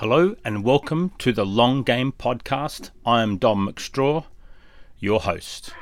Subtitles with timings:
[0.00, 2.88] Hello and welcome to the Long Game Podcast.
[3.04, 4.24] I am Dom McStraw,
[4.98, 5.74] your host.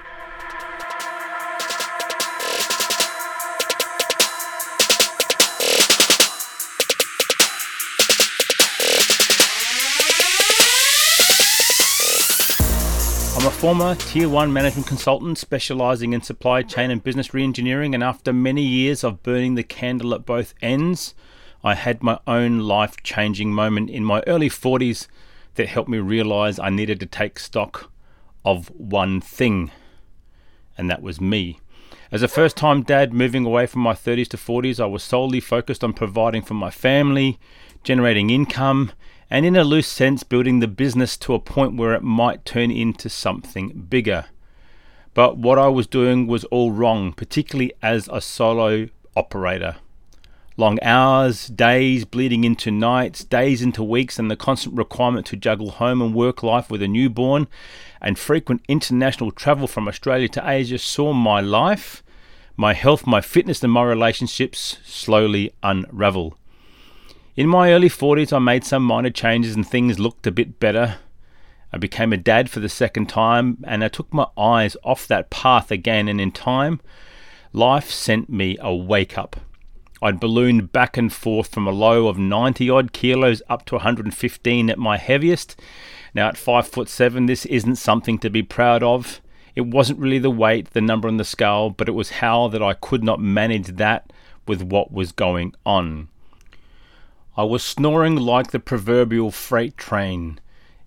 [13.36, 18.02] I'm a former Tier 1 management consultant specializing in supply chain and business reengineering, and
[18.02, 21.14] after many years of burning the candle at both ends,
[21.62, 25.08] I had my own life changing moment in my early 40s
[25.54, 27.90] that helped me realize I needed to take stock
[28.44, 29.70] of one thing,
[30.76, 31.58] and that was me.
[32.10, 35.40] As a first time dad moving away from my 30s to 40s, I was solely
[35.40, 37.38] focused on providing for my family,
[37.82, 38.92] generating income,
[39.30, 42.70] and in a loose sense, building the business to a point where it might turn
[42.70, 44.26] into something bigger.
[45.12, 49.76] But what I was doing was all wrong, particularly as a solo operator.
[50.58, 55.70] Long hours, days bleeding into nights, days into weeks, and the constant requirement to juggle
[55.70, 57.46] home and work life with a newborn,
[58.00, 62.02] and frequent international travel from Australia to Asia saw my life,
[62.56, 66.36] my health, my fitness, and my relationships slowly unravel.
[67.36, 70.96] In my early 40s, I made some minor changes and things looked a bit better.
[71.72, 75.30] I became a dad for the second time and I took my eyes off that
[75.30, 76.80] path again, and in time,
[77.52, 79.36] life sent me a wake up.
[80.00, 84.70] I'd ballooned back and forth from a low of 90 odd kilos up to 115
[84.70, 85.60] at my heaviest.
[86.14, 89.20] Now, at 5 foot 7, this isn't something to be proud of.
[89.54, 92.62] It wasn't really the weight, the number on the scale, but it was how that
[92.62, 94.12] I could not manage that
[94.46, 96.08] with what was going on.
[97.36, 100.40] I was snoring like the proverbial freight train.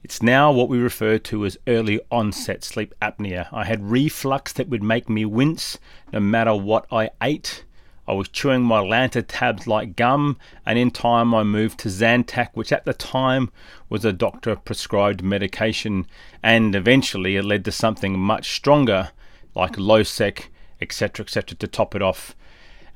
[0.04, 3.48] It's now what we refer to as early onset sleep apnea.
[3.52, 5.78] I had reflux that would make me wince
[6.12, 7.64] no matter what I ate.
[8.12, 12.74] I was chewing Mylanta tabs like gum, and in time I moved to Zantac, which
[12.74, 13.50] at the time
[13.88, 16.06] was a doctor prescribed medication,
[16.44, 19.12] and eventually it led to something much stronger
[19.56, 20.48] like Losec,
[20.82, 22.36] etc., etc., to top it off.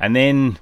[0.01, 0.59] And then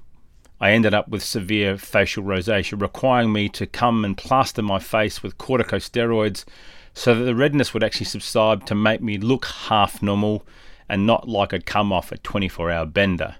[0.61, 5.23] I ended up with severe facial rosacea, requiring me to come and plaster my face
[5.23, 6.45] with corticosteroids
[6.93, 10.45] so that the redness would actually subside to make me look half normal
[10.87, 13.37] and not like I'd come off a 24 hour bender.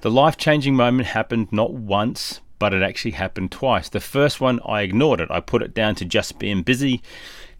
[0.00, 3.88] The life changing moment happened not once, but it actually happened twice.
[3.88, 5.28] The first one, I ignored it.
[5.28, 7.02] I put it down to just being busy.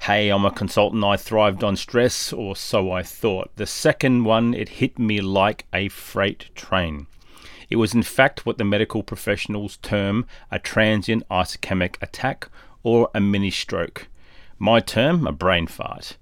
[0.02, 3.50] Hey, I'm a consultant, I thrived on stress, or so I thought.
[3.56, 7.08] The second one, it hit me like a freight train.
[7.70, 12.48] It was in fact what the medical professionals term a transient ischemic attack
[12.84, 14.06] or a mini stroke.
[14.60, 16.16] My term, a brain fart.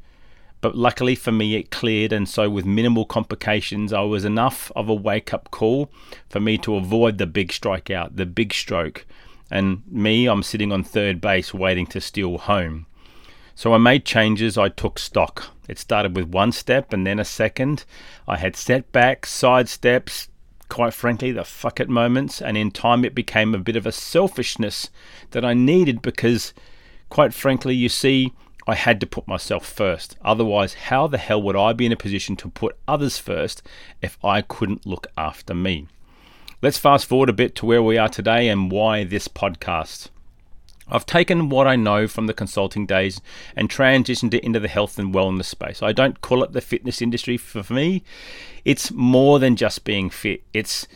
[0.66, 4.88] But luckily for me, it cleared, and so with minimal complications, I was enough of
[4.88, 5.92] a wake up call
[6.28, 9.06] for me to avoid the big strikeout, the big stroke.
[9.48, 12.86] And me, I'm sitting on third base waiting to steal home.
[13.54, 15.52] So I made changes, I took stock.
[15.68, 17.84] It started with one step and then a second.
[18.26, 20.30] I had setbacks, side steps,
[20.68, 23.92] quite frankly, the fuck it moments, and in time it became a bit of a
[23.92, 24.90] selfishness
[25.30, 26.52] that I needed because,
[27.08, 28.32] quite frankly, you see,
[28.66, 30.16] I had to put myself first.
[30.24, 33.62] Otherwise, how the hell would I be in a position to put others first
[34.02, 35.86] if I couldn't look after me?
[36.62, 40.08] Let's fast forward a bit to where we are today and why this podcast.
[40.88, 43.20] I've taken what I know from the consulting days
[43.56, 45.82] and transitioned it into the health and wellness space.
[45.82, 48.04] I don't call it the fitness industry for me.
[48.64, 50.42] It's more than just being fit.
[50.52, 50.86] It's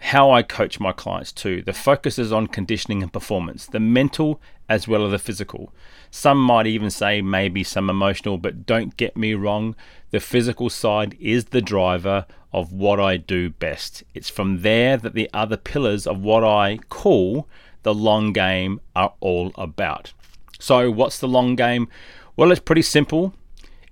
[0.00, 1.62] how I coach my clients too.
[1.62, 5.72] The focus is on conditioning and performance, the mental as well as the physical.
[6.10, 9.74] Some might even say maybe some emotional, but don't get me wrong,
[10.10, 14.04] the physical side is the driver of what I do best.
[14.14, 17.48] It's from there that the other pillars of what I call
[17.82, 20.12] the long game are all about.
[20.58, 21.88] So, what's the long game?
[22.36, 23.34] Well, it's pretty simple.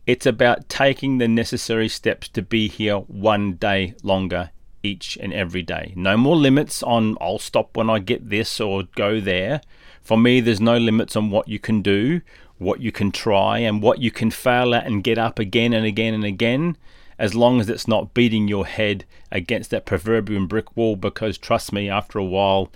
[0.07, 4.51] It's about taking the necessary steps to be here one day longer
[4.87, 5.93] each and every day.
[5.97, 9.61] No more limits on I'll stop when I get this or go there.
[10.03, 12.21] For me, there's no limits on what you can do,
[12.59, 15.85] what you can try, and what you can fail at and get up again and
[15.85, 16.77] again and again,
[17.19, 21.73] as long as it's not beating your head against that proverbial brick wall, because trust
[21.73, 22.71] me, after a while,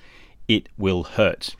[0.49, 1.55] it will hurt.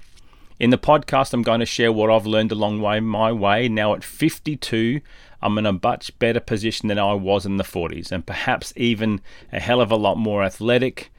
[0.59, 3.67] In the podcast, I'm going to share what I've learned along way, my way.
[3.69, 5.01] Now at 52,
[5.43, 9.21] I'm in a much better position than I was in the 40s, and perhaps even
[9.53, 11.11] a hell of a lot more athletic,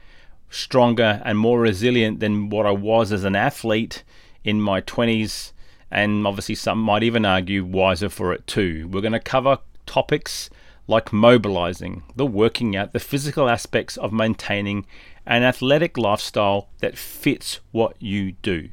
[0.50, 4.04] stronger, and more resilient than what I was as an athlete
[4.44, 5.52] in my 20s.
[5.90, 8.88] And obviously, some might even argue wiser for it too.
[8.90, 10.48] We're going to cover topics
[10.86, 14.86] like mobilizing, the working out, the physical aspects of maintaining
[15.26, 18.68] an athletic lifestyle that fits what you do.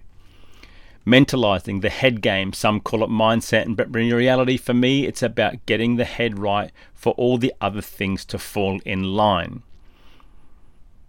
[1.06, 2.54] Mentalizing the head game.
[2.54, 6.72] Some call it mindset, but in reality, for me, it's about getting the head right
[6.94, 9.64] for all the other things to fall in line.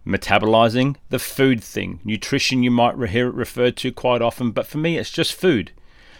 [0.05, 1.99] Metabolizing the food thing.
[2.03, 5.71] Nutrition, you might hear it referred to quite often, but for me, it's just food.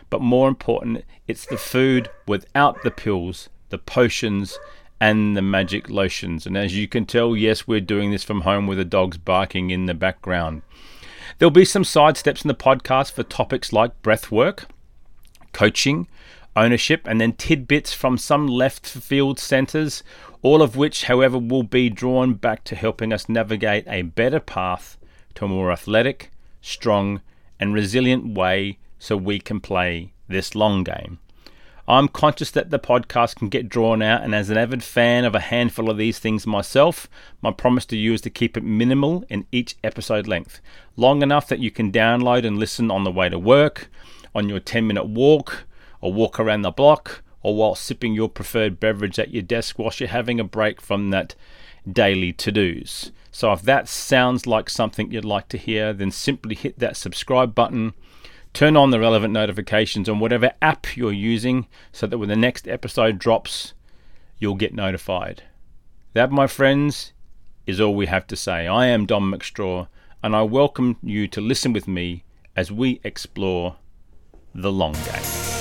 [0.09, 4.59] But more important, it's the food without the pills, the potions,
[4.99, 6.45] and the magic lotions.
[6.45, 9.71] And as you can tell, yes, we're doing this from home with the dogs barking
[9.71, 10.61] in the background.
[11.37, 14.67] There'll be some side steps in the podcast for topics like breath work,
[15.53, 16.07] coaching,
[16.55, 20.03] ownership, and then tidbits from some left field centers,
[20.41, 24.97] all of which, however, will be drawn back to helping us navigate a better path
[25.35, 26.31] to a more athletic,
[26.61, 27.21] strong,
[27.59, 31.19] and resilient way so we can play this long game.
[31.87, 35.33] I'm conscious that the podcast can get drawn out, and as an avid fan of
[35.33, 37.09] a handful of these things myself,
[37.41, 40.61] my promise to you is to keep it minimal in each episode length,
[40.95, 43.89] long enough that you can download and listen on the way to work,
[44.35, 45.65] on your 10 minute walk,
[46.01, 49.99] or walk around the block, or while sipping your preferred beverage at your desk whilst
[49.99, 51.33] you're having a break from that
[51.91, 53.11] daily to dos.
[53.31, 57.55] So if that sounds like something you'd like to hear, then simply hit that subscribe
[57.55, 57.93] button
[58.53, 62.67] Turn on the relevant notifications on whatever app you're using so that when the next
[62.67, 63.73] episode drops,
[64.39, 65.43] you'll get notified.
[66.13, 67.13] That, my friends,
[67.65, 68.67] is all we have to say.
[68.67, 69.87] I am Dom McStraw,
[70.21, 72.23] and I welcome you to listen with me
[72.55, 73.77] as we explore
[74.53, 75.60] the long game.